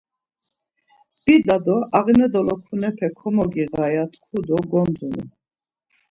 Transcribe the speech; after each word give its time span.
Bida 1.23 1.55
do 1.65 1.77
ağne 1.99 2.27
dolokunape 2.33 3.07
komogiğa 3.17 3.85
ya 3.95 4.03
tku 4.11 4.37
do 4.47 4.57
gondunu. 4.71 5.23